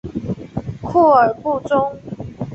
[0.81, 1.95] 库尔布宗。